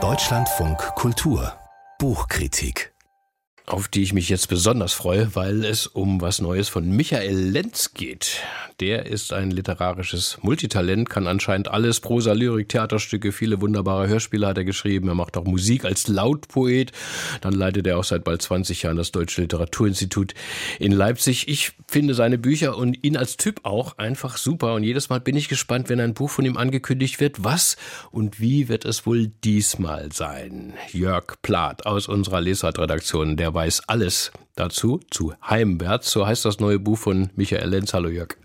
Deutschlandfunk 0.00 0.78
Kultur 0.94 1.58
Buchkritik 1.98 2.92
auf 3.66 3.88
die 3.88 4.02
ich 4.02 4.12
mich 4.12 4.28
jetzt 4.28 4.48
besonders 4.48 4.92
freue, 4.92 5.34
weil 5.34 5.64
es 5.64 5.86
um 5.86 6.20
was 6.20 6.40
Neues 6.40 6.68
von 6.68 6.88
Michael 6.88 7.36
Lenz 7.36 7.92
geht. 7.92 8.42
Der 8.80 9.06
ist 9.06 9.32
ein 9.32 9.50
literarisches 9.50 10.38
Multitalent, 10.42 11.10
kann 11.10 11.26
anscheinend 11.26 11.66
alles, 11.66 11.98
Prosa, 11.98 12.32
Lyrik, 12.32 12.68
Theaterstücke, 12.68 13.32
viele 13.32 13.60
wunderbare 13.60 14.06
Hörspiele 14.06 14.46
hat 14.46 14.56
er 14.56 14.64
geschrieben. 14.64 15.08
Er 15.08 15.16
macht 15.16 15.36
auch 15.36 15.44
Musik 15.44 15.84
als 15.84 16.06
Lautpoet. 16.06 16.92
Dann 17.40 17.54
leitet 17.54 17.88
er 17.88 17.98
auch 17.98 18.04
seit 18.04 18.22
bald 18.22 18.40
20 18.40 18.82
Jahren 18.82 18.96
das 18.96 19.10
Deutsche 19.10 19.40
Literaturinstitut 19.40 20.34
in 20.78 20.92
Leipzig. 20.92 21.48
Ich 21.48 21.72
finde 21.88 22.14
seine 22.14 22.38
Bücher 22.38 22.76
und 22.76 23.04
ihn 23.04 23.16
als 23.16 23.36
Typ 23.36 23.64
auch 23.64 23.98
einfach 23.98 24.36
super. 24.36 24.74
Und 24.74 24.84
jedes 24.84 25.08
Mal 25.08 25.20
bin 25.20 25.36
ich 25.36 25.48
gespannt, 25.48 25.88
wenn 25.88 25.98
ein 25.98 26.14
Buch 26.14 26.30
von 26.30 26.44
ihm 26.44 26.56
angekündigt 26.56 27.18
wird. 27.18 27.42
Was 27.42 27.76
und 28.12 28.38
wie 28.38 28.68
wird 28.68 28.84
es 28.84 29.06
wohl 29.06 29.26
diesmal 29.42 30.12
sein? 30.12 30.74
Jörg 30.92 31.34
Plath 31.42 31.84
aus 31.84 32.06
unserer 32.06 32.40
Lesart-Redaktion, 32.40 33.36
der 33.36 33.52
weiß 33.52 33.82
alles 33.88 34.30
dazu, 34.58 35.00
zu 35.10 35.32
Heimwärts. 35.48 36.10
So 36.10 36.26
heißt 36.26 36.44
das 36.44 36.60
neue 36.60 36.78
Buch 36.78 36.98
von 36.98 37.30
Michael 37.36 37.68
Lenz. 37.68 37.94
Hallo 37.94 38.08
Jörg. 38.08 38.36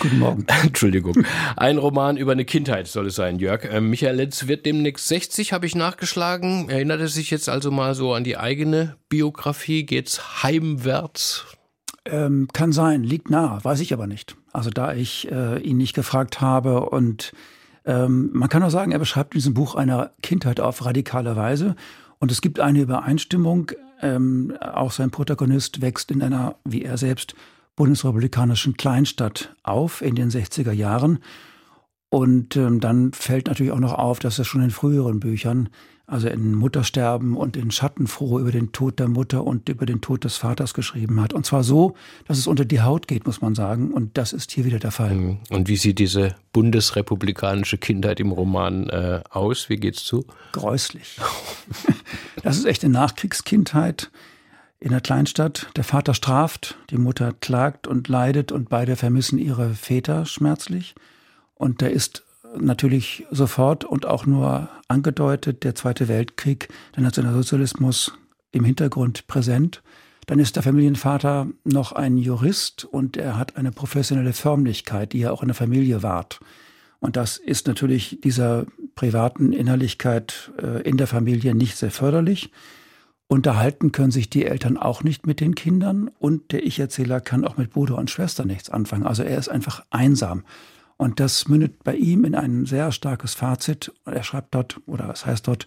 Guten 0.00 0.18
Morgen. 0.18 0.46
Entschuldigung. 0.62 1.24
Ein 1.56 1.78
Roman 1.78 2.16
über 2.16 2.32
eine 2.32 2.44
Kindheit 2.44 2.86
soll 2.86 3.06
es 3.06 3.14
sein, 3.14 3.38
Jörg. 3.38 3.64
Ähm, 3.64 3.90
Michael 3.90 4.16
Lenz 4.16 4.46
wird 4.48 4.66
demnächst 4.66 5.08
60, 5.08 5.52
habe 5.52 5.66
ich 5.66 5.74
nachgeschlagen. 5.74 6.68
Erinnert 6.68 7.00
er 7.00 7.08
sich 7.08 7.30
jetzt 7.30 7.48
also 7.48 7.70
mal 7.70 7.94
so 7.94 8.12
an 8.14 8.24
die 8.24 8.36
eigene 8.36 8.96
Biografie? 9.08 9.84
Geht's 9.84 10.42
heimwärts? 10.42 11.46
Ähm, 12.06 12.48
kann 12.52 12.72
sein, 12.72 13.02
liegt 13.02 13.30
nah, 13.30 13.64
weiß 13.64 13.80
ich 13.80 13.92
aber 13.94 14.06
nicht. 14.06 14.36
Also 14.52 14.70
da 14.70 14.92
ich 14.92 15.30
äh, 15.30 15.58
ihn 15.60 15.78
nicht 15.78 15.94
gefragt 15.94 16.40
habe 16.40 16.90
und 16.90 17.32
ähm, 17.86 18.30
man 18.32 18.48
kann 18.48 18.62
auch 18.62 18.70
sagen, 18.70 18.92
er 18.92 18.98
beschreibt 18.98 19.34
in 19.34 19.38
diesem 19.38 19.54
Buch 19.54 19.74
eine 19.74 20.10
Kindheit 20.22 20.60
auf 20.60 20.84
radikale 20.84 21.36
Weise 21.36 21.76
und 22.18 22.32
es 22.32 22.40
gibt 22.40 22.60
eine 22.60 22.80
Übereinstimmung. 22.80 23.72
Ähm, 24.00 24.54
auch 24.60 24.92
sein 24.92 25.10
Protagonist 25.10 25.80
wächst 25.80 26.10
in 26.10 26.22
einer, 26.22 26.56
wie 26.64 26.82
er 26.82 26.98
selbst, 26.98 27.34
bundesrepublikanischen 27.76 28.76
Kleinstadt 28.76 29.54
auf 29.62 30.02
in 30.02 30.14
den 30.14 30.30
60er 30.30 30.72
Jahren. 30.72 31.18
Und 32.10 32.56
ähm, 32.56 32.80
dann 32.80 33.12
fällt 33.12 33.48
natürlich 33.48 33.72
auch 33.72 33.80
noch 33.80 33.94
auf, 33.94 34.20
dass 34.20 34.38
er 34.38 34.44
schon 34.44 34.62
in 34.62 34.70
früheren 34.70 35.18
Büchern 35.18 35.68
also 36.06 36.28
in 36.28 36.54
Muttersterben 36.54 37.36
und 37.36 37.56
in 37.56 37.70
Schattenfroh 37.70 38.38
über 38.38 38.52
den 38.52 38.72
Tod 38.72 38.98
der 38.98 39.08
Mutter 39.08 39.44
und 39.44 39.68
über 39.70 39.86
den 39.86 40.02
Tod 40.02 40.24
des 40.24 40.36
Vaters 40.36 40.74
geschrieben 40.74 41.20
hat. 41.20 41.32
Und 41.32 41.46
zwar 41.46 41.64
so, 41.64 41.94
dass 42.26 42.36
es 42.36 42.46
unter 42.46 42.66
die 42.66 42.82
Haut 42.82 43.08
geht, 43.08 43.24
muss 43.24 43.40
man 43.40 43.54
sagen. 43.54 43.90
Und 43.90 44.18
das 44.18 44.34
ist 44.34 44.50
hier 44.52 44.66
wieder 44.66 44.78
der 44.78 44.90
Fall. 44.90 45.14
Mhm. 45.14 45.38
Und 45.48 45.68
wie 45.68 45.76
sieht 45.76 45.98
diese 45.98 46.34
bundesrepublikanische 46.52 47.78
Kindheit 47.78 48.20
im 48.20 48.32
Roman 48.32 48.88
äh, 48.90 49.22
aus? 49.30 49.70
Wie 49.70 49.76
geht's 49.76 50.04
zu? 50.04 50.26
Gräuslich. 50.52 51.18
das 52.42 52.58
ist 52.58 52.66
echt 52.66 52.84
eine 52.84 52.92
Nachkriegskindheit 52.92 54.10
in 54.80 54.90
der 54.90 55.00
Kleinstadt. 55.00 55.68
Der 55.76 55.84
Vater 55.84 56.12
straft, 56.12 56.76
die 56.90 56.98
Mutter 56.98 57.32
klagt 57.32 57.86
und 57.86 58.08
leidet 58.08 58.52
und 58.52 58.68
beide 58.68 58.96
vermissen 58.96 59.38
ihre 59.38 59.74
Väter 59.74 60.26
schmerzlich. 60.26 60.94
Und 61.54 61.80
da 61.80 61.86
ist 61.86 62.24
natürlich 62.58 63.26
sofort 63.30 63.84
und 63.84 64.06
auch 64.06 64.26
nur 64.26 64.68
angedeutet 64.88 65.64
der 65.64 65.74
Zweite 65.74 66.08
Weltkrieg, 66.08 66.68
der 66.96 67.02
Nationalsozialismus 67.02 68.12
im 68.52 68.64
Hintergrund 68.64 69.26
präsent. 69.26 69.82
Dann 70.26 70.38
ist 70.38 70.56
der 70.56 70.62
Familienvater 70.62 71.48
noch 71.64 71.92
ein 71.92 72.16
Jurist 72.16 72.84
und 72.84 73.16
er 73.16 73.36
hat 73.36 73.56
eine 73.56 73.72
professionelle 73.72 74.32
Förmlichkeit, 74.32 75.12
die 75.12 75.22
er 75.22 75.32
auch 75.32 75.42
in 75.42 75.48
der 75.48 75.54
Familie 75.54 76.02
wahrt. 76.02 76.40
Und 77.00 77.16
das 77.16 77.36
ist 77.36 77.66
natürlich 77.66 78.20
dieser 78.22 78.64
privaten 78.94 79.52
Innerlichkeit 79.52 80.52
äh, 80.62 80.80
in 80.88 80.96
der 80.96 81.06
Familie 81.06 81.54
nicht 81.54 81.76
sehr 81.76 81.90
förderlich. 81.90 82.50
Unterhalten 83.26 83.92
können 83.92 84.10
sich 84.10 84.30
die 84.30 84.46
Eltern 84.46 84.76
auch 84.76 85.02
nicht 85.02 85.26
mit 85.26 85.40
den 85.40 85.54
Kindern 85.54 86.10
und 86.18 86.52
der 86.52 86.64
Ich-Erzähler 86.64 87.20
kann 87.20 87.44
auch 87.44 87.56
mit 87.56 87.70
Bruder 87.70 87.98
und 87.98 88.10
Schwester 88.10 88.44
nichts 88.44 88.70
anfangen. 88.70 89.06
Also 89.06 89.22
er 89.22 89.38
ist 89.38 89.48
einfach 89.48 89.84
einsam. 89.90 90.44
Und 90.96 91.20
das 91.20 91.48
mündet 91.48 91.82
bei 91.82 91.96
ihm 91.96 92.24
in 92.24 92.34
ein 92.34 92.66
sehr 92.66 92.92
starkes 92.92 93.34
Fazit. 93.34 93.92
Er 94.04 94.22
schreibt 94.22 94.54
dort, 94.54 94.80
oder 94.86 95.10
es 95.10 95.26
heißt 95.26 95.46
dort, 95.48 95.66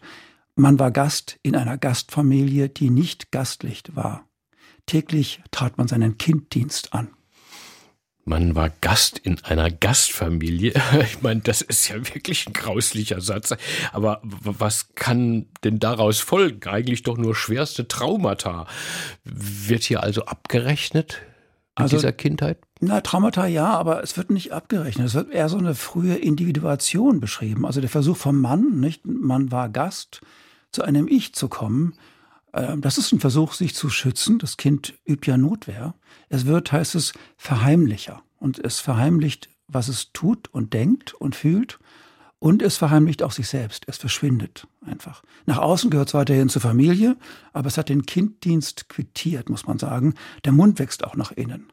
man 0.56 0.80
war 0.80 0.92
Gast 0.92 1.38
in 1.44 1.56
einer 1.56 1.78
Gastfamilie, 1.78 2.70
die 2.70 2.90
nicht 2.90 3.32
gastlich 3.32 3.84
war. 3.94 4.28
Täglich 4.86 5.42
trat 5.52 5.78
man 5.78 5.88
seinen 5.88 6.18
Kinddienst 6.18 6.94
an. 6.94 7.10
Man 8.28 8.56
war 8.56 8.70
Gast 8.82 9.20
in 9.20 9.42
einer 9.46 9.72
Gastfamilie. 9.72 10.74
Ich 11.02 11.22
meine, 11.22 11.40
das 11.42 11.62
ist 11.62 11.88
ja 11.88 11.96
wirklich 12.14 12.48
ein 12.48 12.54
grauslicher 12.54 13.22
Satz. 13.22 13.56
Aber 13.94 14.20
was 14.24 14.96
kann 14.96 15.46
denn 15.64 15.80
daraus 15.80 16.20
folgen? 16.20 16.68
Eigentlich 16.68 17.04
doch 17.04 17.18
nur 17.18 17.36
schwerste 17.36 17.88
Traumata. 17.88 18.68
Wird 19.24 19.84
hier 19.84 20.04
also 20.04 20.26
abgerechnet 20.26 21.22
mit 21.78 21.84
also, 21.84 21.98
dieser 21.98 22.12
Kindheit? 22.12 22.58
Na, 22.80 23.02
Traumata 23.02 23.48
ja, 23.48 23.74
aber 23.74 24.04
es 24.04 24.18
wird 24.18 24.30
nicht 24.30 24.54
abgerechnet. 24.54 25.08
Es 25.08 25.14
wird 25.16 25.32
eher 25.32 25.50
so 25.50 25.58
eine 25.58 25.74
frühe 25.74 26.16
Individuation 26.16 27.20
beschrieben. 27.20 27.66
Also 27.66 27.82
der 27.82 27.90
Versuch 27.90 28.18
vom 28.18 28.40
Mann, 28.40 28.80
nicht? 28.80 29.06
Man 29.06 29.52
war 29.52 29.70
Gast, 29.70 30.22
zu 30.72 30.84
einem 30.84 31.08
Ich 31.08 31.34
zu 31.34 31.48
kommen. 31.48 31.96
Ähm, 32.54 32.82
das 32.82 32.98
ist 32.98 33.12
ein 33.12 33.20
Versuch, 33.20 33.54
sich 33.54 33.74
zu 33.74 33.90
schützen. 33.90 34.38
Das 34.38 34.58
Kind 34.58 34.94
übt 35.08 35.30
ja 35.30 35.38
Notwehr. 35.38 35.96
Es 36.30 36.46
wird, 36.46 36.72
heißt 36.72 36.96
es, 36.96 37.14
verheimlicher. 37.36 38.22
Und 38.38 38.64
es 38.64 38.80
verheimlicht, 38.80 39.50
was 39.68 39.88
es 39.88 40.12
tut 40.14 40.48
und 40.54 40.74
denkt 40.74 41.14
und 41.16 41.36
fühlt. 41.36 41.80
Und 42.40 42.62
es 42.62 42.78
verheimlicht 42.78 43.24
auch 43.24 43.32
sich 43.32 43.48
selbst. 43.48 43.86
Es 43.88 43.98
verschwindet 43.98 44.68
einfach. 44.86 45.24
Nach 45.48 45.58
außen 45.58 45.90
gehört 45.90 46.10
es 46.10 46.14
weiterhin 46.14 46.50
zur 46.50 46.62
Familie, 46.62 47.18
aber 47.52 47.68
es 47.68 47.80
hat 47.80 47.90
den 47.90 48.06
Kinddienst 48.06 48.90
quittiert, 48.90 49.50
muss 49.50 49.66
man 49.66 49.80
sagen. 49.80 50.14
Der 50.46 50.52
Mund 50.52 50.78
wächst 50.78 51.04
auch 51.04 51.16
nach 51.16 51.32
innen. 51.32 51.72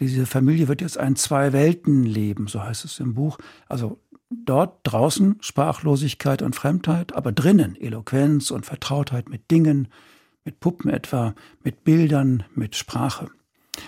Diese 0.00 0.26
Familie 0.26 0.68
wird 0.68 0.80
jetzt 0.80 0.98
ein 0.98 1.16
Zwei-Welten-Leben, 1.16 2.48
so 2.48 2.62
heißt 2.62 2.84
es 2.84 2.98
im 3.00 3.14
Buch. 3.14 3.38
Also 3.68 4.00
dort 4.30 4.80
draußen 4.82 5.36
Sprachlosigkeit 5.40 6.42
und 6.42 6.56
Fremdheit, 6.56 7.14
aber 7.14 7.32
drinnen 7.32 7.76
Eloquenz 7.76 8.50
und 8.50 8.66
Vertrautheit 8.66 9.28
mit 9.28 9.50
Dingen, 9.50 9.88
mit 10.44 10.60
Puppen 10.60 10.90
etwa, 10.90 11.34
mit 11.62 11.84
Bildern, 11.84 12.42
mit 12.54 12.74
Sprache. 12.76 13.28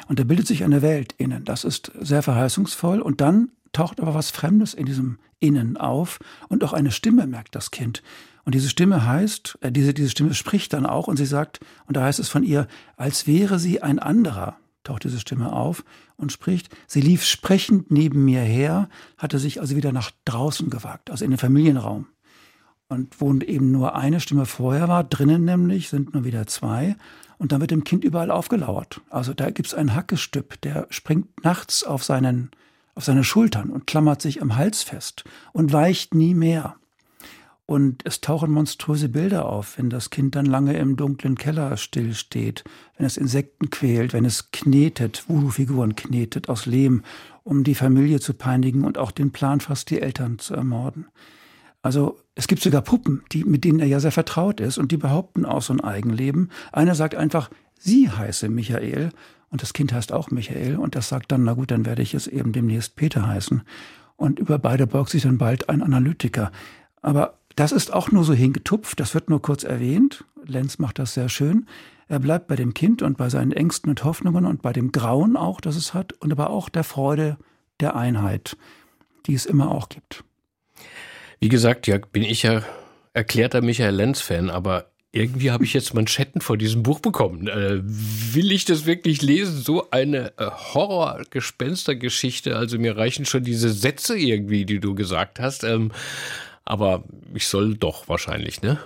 Und 0.09 0.19
da 0.19 0.25
bildet 0.25 0.47
sich 0.47 0.65
eine 0.65 0.83
Welt 0.83 1.15
innen. 1.19 1.45
Das 1.45 1.65
ist 1.65 1.93
sehr 2.01 2.23
verheißungsvoll. 2.23 3.01
Und 3.01 3.21
dann 3.21 3.51
taucht 3.73 4.01
aber 4.01 4.15
was 4.15 4.31
Fremdes 4.31 4.75
in 4.75 4.87
diesem 4.87 5.19
Innen 5.39 5.77
auf 5.77 6.19
und 6.49 6.65
auch 6.65 6.73
eine 6.73 6.91
Stimme 6.91 7.27
merkt 7.27 7.55
das 7.55 7.71
Kind. 7.71 8.03
Und 8.45 8.55
diese 8.55 8.71
Stimme 8.71 9.07
heißt, 9.07 9.59
äh, 9.61 9.73
diese, 9.73 9.93
diese 9.93 10.09
Stimme 10.09 10.35
spricht 10.35 10.73
dann 10.73 10.87
auch 10.87 11.09
und 11.09 11.17
sie 11.17 11.27
sagt, 11.27 11.61
und 11.87 11.97
da 11.97 12.05
heißt 12.05 12.21
es 12.21 12.29
von 12.29 12.43
ihr, 12.43 12.69
als 12.97 13.27
wäre 13.27 13.59
sie 13.59 13.83
ein 13.83 13.99
anderer, 13.99 14.57
taucht 14.87 15.05
diese 15.05 15.21
Stimme 15.21 15.53
auf 15.53 15.85
und 16.17 16.33
spricht. 16.33 16.75
Sie 16.87 17.01
lief 17.01 17.25
sprechend 17.25 17.91
neben 17.91 18.25
mir 18.25 18.41
her, 18.41 18.89
hatte 19.19 19.39
sich 19.39 19.61
also 19.61 19.77
wieder 19.77 19.93
nach 19.93 20.11
draußen 20.25 20.71
gewagt, 20.71 21.11
also 21.11 21.25
in 21.25 21.31
den 21.31 21.39
Familienraum. 21.39 22.07
Und 22.89 23.21
wo 23.21 23.35
eben 23.35 23.73
nur 23.73 23.97
eine 23.97 24.21
Stimme 24.21 24.47
vorher 24.47 24.89
war, 24.89 25.03
drinnen 25.05 25.45
nämlich 25.45 25.89
sind 25.89 26.15
nur 26.15 26.25
wieder 26.25 26.47
zwei. 26.47 26.97
Und 27.39 27.53
dann 27.53 27.61
wird 27.61 27.73
dem 27.73 27.85
Kind 27.85 28.05
überall 28.05 28.31
aufgelauert. 28.31 29.01
Also 29.11 29.35
da 29.35 29.51
gibt 29.51 29.69
es 29.69 29.75
einen 29.75 29.95
Hackestüpp, 29.95 30.61
der 30.63 30.87
springt 30.91 31.45
nachts 31.45 31.85
auf, 31.85 32.05
seinen, 32.05 32.51
auf 32.95 33.05
seine 33.05 33.25
Schultern 33.25 33.71
und 33.71 33.87
klammert 33.87 34.23
sich 34.23 34.41
am 34.41 34.57
Hals 34.57 34.83
fest 34.83 35.25
und 35.53 35.73
weicht 35.73 36.15
nie 36.15 36.35
mehr. 36.35 36.77
Und 37.67 38.03
es 38.05 38.21
tauchen 38.21 38.53
monströse 38.53 39.09
Bilder 39.09 39.47
auf, 39.47 39.77
wenn 39.77 39.91
das 39.91 40.11
Kind 40.11 40.37
dann 40.37 40.47
lange 40.47 40.77
im 40.79 40.97
dunklen 40.97 41.37
Keller 41.37 41.77
stillsteht, 41.77 42.63
wenn 42.97 43.07
es 43.07 43.17
Insekten 43.17 43.71
quält, 43.71 44.13
wenn 44.13 44.25
es 44.25 44.53
knetet, 44.53 45.25
Voodoo-Figuren 45.29 45.97
knetet 45.97 46.49
aus 46.49 46.67
Lehm, 46.67 47.03
um 47.43 47.65
die 47.65 47.75
Familie 47.75 48.21
zu 48.21 48.35
peinigen 48.35 48.85
und 48.85 48.99
auch 48.99 49.11
den 49.11 49.33
Plan 49.33 49.61
fast 49.61 49.91
die 49.91 50.01
Eltern 50.01 50.39
zu 50.39 50.55
ermorden. 50.55 51.07
Also 51.83 52.19
es 52.37 52.47
gibt 52.47 52.63
sogar 52.63 52.83
Puppen, 52.83 53.23
die, 53.33 53.45
mit 53.45 53.65
denen 53.65 53.81
er 53.81 53.87
ja 53.87 53.99
sehr 53.99 54.13
vertraut 54.13 54.61
ist 54.61 54.79
und 54.79 54.93
die 54.93 54.97
behaupten 54.97 55.45
auch 55.45 55.63
so 55.63 55.73
ein 55.73 55.81
Eigenleben. 55.81 56.51
Einer 56.73 56.95
sagt 56.95 57.17
einfach, 57.17 57.51
sie 57.79 58.11
heiße 58.11 58.49
Michael 58.49 59.11
und 59.51 59.63
das 59.63 59.73
Kind 59.73 59.93
heißt 59.93 60.13
auch 60.13 60.31
Michael 60.31 60.77
und 60.77 60.95
das 60.95 61.09
sagt 61.09 61.33
dann, 61.33 61.45
na 61.45 61.55
gut, 61.55 61.73
dann 61.73 61.85
werde 61.85 62.03
ich 62.03 62.15
es 62.15 62.27
eben 62.29 62.53
demnächst 62.53 62.95
Peter 62.95 63.27
heißen. 63.27 63.63
Und 64.17 64.39
über 64.39 64.59
beide 64.59 64.87
beugt 64.87 65.11
sich 65.11 65.23
dann 65.23 65.39
bald 65.39 65.69
ein 65.69 65.83
Analytiker. 65.83 66.51
Aber 67.03 67.36
das 67.57 67.73
ist 67.73 67.93
auch 67.93 68.13
nur 68.13 68.25
so 68.25 68.35
hingetupft, 68.35 69.01
das 69.01 69.15
wird 69.15 69.31
nur 69.31 69.43
kurz 69.43 69.65
erwähnt. 69.65 70.25
Lenz 70.45 70.79
macht 70.79 70.99
das 70.99 71.15
sehr 71.15 71.29
schön. 71.29 71.67
Er 72.09 72.21
bleibt 72.21 72.47
bei 72.47 72.55
dem 72.55 72.75
Kind 72.75 73.03
und 73.03 73.17
bei 73.17 73.29
seinen 73.29 73.53
Ängsten 73.53 73.91
und 73.91 74.05
Hoffnungen 74.05 74.45
und 74.45 74.63
bei 74.63 74.73
dem 74.73 74.93
Grauen 74.93 75.37
auch, 75.37 75.61
das 75.61 75.75
es 75.75 75.93
hat, 75.93 76.13
und 76.13 76.31
aber 76.31 76.51
auch 76.51 76.69
der 76.69 76.85
Freude 76.85 77.37
der 77.81 77.97
Einheit, 77.97 78.57
die 79.27 79.35
es 79.35 79.47
immer 79.47 79.73
auch 79.73 79.89
gibt. 79.89 80.23
Wie 81.41 81.49
gesagt, 81.49 81.87
ja, 81.87 81.99
bin 81.99 82.23
ich 82.23 82.45
ja 82.45 82.63
erklärter 83.13 83.63
Michael 83.63 83.95
Lenz-Fan, 83.95 84.51
aber 84.51 84.91
irgendwie 85.13 85.51
habe 85.51 85.65
ich 85.65 85.73
jetzt 85.73 85.95
Manschetten 85.95 86.43
vor 86.43 86.59
diesem 86.59 86.83
Buch 86.83 87.01
bekommen. 87.01 87.49
Äh, 87.49 87.81
will 87.83 88.53
ich 88.53 88.67
das 88.67 88.85
wirklich 88.85 89.23
lesen? 89.23 89.63
So 89.63 89.91
eine 89.91 90.39
äh, 90.39 90.51
Horror-Gespenstergeschichte. 90.51 92.55
Also 92.55 92.79
mir 92.79 92.99
reichen 92.99 93.25
schon 93.25 93.43
diese 93.43 93.71
Sätze 93.71 94.19
irgendwie, 94.19 94.67
die 94.67 94.79
du 94.79 94.95
gesagt 94.95 95.41
hast. 95.41 95.65
Ähm, 95.65 95.91
aber 96.67 97.05
ich 97.33 97.49
soll 97.49 97.75
doch 97.77 98.09
wahrscheinlich, 98.09 98.61
ne? 98.61 98.79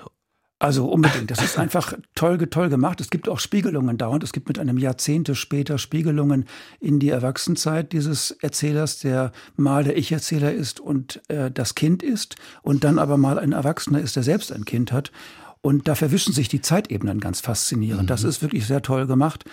Also 0.62 0.84
unbedingt. 0.84 1.30
Das 1.30 1.42
ist 1.42 1.58
einfach 1.58 1.94
toll, 2.14 2.36
toll 2.36 2.68
gemacht. 2.68 3.00
Es 3.00 3.08
gibt 3.08 3.30
auch 3.30 3.40
Spiegelungen 3.40 3.96
dauernd. 3.96 4.22
Es 4.22 4.32
gibt 4.32 4.46
mit 4.46 4.58
einem 4.58 4.76
Jahrzehnte 4.76 5.34
später 5.34 5.78
Spiegelungen 5.78 6.44
in 6.80 7.00
die 7.00 7.08
Erwachsenenzeit 7.08 7.92
dieses 7.92 8.30
Erzählers, 8.30 8.98
der 8.98 9.32
mal 9.56 9.84
der 9.84 9.96
Ich-Erzähler 9.96 10.52
ist 10.52 10.78
und 10.78 11.22
äh, 11.28 11.50
das 11.50 11.74
Kind 11.74 12.02
ist 12.02 12.36
und 12.60 12.84
dann 12.84 12.98
aber 12.98 13.16
mal 13.16 13.38
ein 13.38 13.52
Erwachsener 13.52 14.00
ist, 14.00 14.16
der 14.16 14.22
selbst 14.22 14.52
ein 14.52 14.66
Kind 14.66 14.92
hat. 14.92 15.12
Und 15.62 15.88
da 15.88 15.94
verwischen 15.94 16.34
sich 16.34 16.48
die 16.48 16.60
Zeitebenen 16.60 17.20
ganz 17.20 17.40
faszinierend. 17.40 18.02
Mhm. 18.02 18.08
Das 18.08 18.22
ist 18.22 18.42
wirklich 18.42 18.66
sehr 18.66 18.82
toll 18.82 19.06
gemacht. 19.06 19.46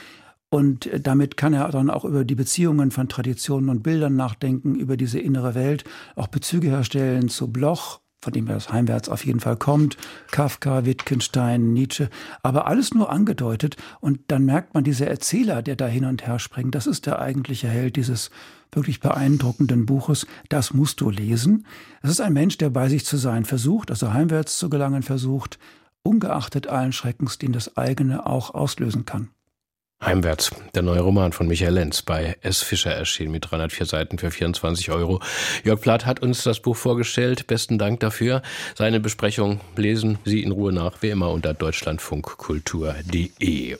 Und 0.49 0.87
äh, 0.87 0.99
damit 0.99 1.37
kann 1.37 1.53
er 1.53 1.69
dann 1.69 1.89
auch 1.89 2.03
über 2.03 2.25
die 2.25 2.35
Beziehungen 2.35 2.91
von 2.91 3.07
Traditionen 3.07 3.69
und 3.69 3.81
Bildern 3.81 4.17
nachdenken, 4.17 4.75
über 4.75 4.97
diese 4.97 5.19
innere 5.19 5.55
Welt, 5.55 5.85
auch 6.17 6.27
Bezüge 6.27 6.67
herstellen 6.67 7.29
zu 7.29 7.49
Bloch, 7.49 8.01
von 8.21 8.33
dem 8.33 8.47
das 8.47 8.71
heimwärts 8.71 9.09
auf 9.09 9.25
jeden 9.25 9.39
Fall 9.39 9.57
kommt, 9.57 9.97
Kafka, 10.31 10.85
Wittgenstein, 10.85 11.73
Nietzsche, 11.73 12.09
aber 12.43 12.67
alles 12.67 12.93
nur 12.93 13.11
angedeutet 13.11 13.77
und 13.99 14.19
dann 14.27 14.45
merkt 14.45 14.73
man, 14.73 14.83
dieser 14.83 15.07
Erzähler, 15.07 15.61
der 15.61 15.75
da 15.75 15.87
hin 15.87 16.05
und 16.05 16.25
her 16.25 16.39
springt, 16.39 16.75
das 16.75 16.87
ist 16.87 17.05
der 17.05 17.19
eigentliche 17.19 17.67
Held 17.67 17.95
dieses 17.95 18.31
wirklich 18.71 18.99
beeindruckenden 18.99 19.85
Buches, 19.85 20.27
das 20.49 20.73
musst 20.73 20.99
du 21.01 21.09
lesen. 21.09 21.65
Es 22.01 22.09
ist 22.09 22.21
ein 22.21 22.33
Mensch, 22.33 22.57
der 22.57 22.69
bei 22.69 22.89
sich 22.89 23.05
zu 23.05 23.17
sein 23.17 23.45
versucht, 23.45 23.91
also 23.91 24.13
heimwärts 24.13 24.57
zu 24.57 24.69
gelangen 24.69 25.03
versucht, 25.03 25.57
ungeachtet 26.03 26.67
allen 26.67 26.93
Schreckens, 26.93 27.37
den 27.37 27.53
das 27.53 27.77
eigene 27.77 28.25
auch 28.25 28.53
auslösen 28.53 29.05
kann. 29.05 29.29
Heimwärts, 30.03 30.51
der 30.75 30.83
neue 30.83 30.99
Roman 31.01 31.33
von 31.33 31.47
Michael 31.47 31.73
Lenz 31.73 32.03
bei 32.03 32.37
S. 32.41 32.61
Fischer 32.61 32.91
erschienen 32.91 33.31
mit 33.31 33.49
304 33.49 33.87
Seiten 33.87 34.19
für 34.19 34.29
24 34.29 34.91
Euro. 34.91 35.23
Jörg 35.63 35.81
Plath 35.81 36.05
hat 36.05 36.21
uns 36.21 36.43
das 36.43 36.59
Buch 36.59 36.75
vorgestellt. 36.75 37.47
Besten 37.47 37.79
Dank 37.79 37.99
dafür. 37.99 38.43
Seine 38.75 38.99
Besprechung 38.99 39.59
lesen 39.75 40.19
Sie 40.23 40.43
in 40.43 40.51
Ruhe 40.51 40.71
nach, 40.71 41.01
wie 41.01 41.09
immer 41.09 41.31
unter 41.31 41.55
deutschlandfunkkultur.de. 41.55 43.77